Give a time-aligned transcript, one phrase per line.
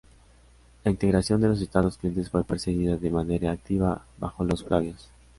[0.83, 5.11] La integración de los estados clientes fue perseguida de manera activa bajo los flavios.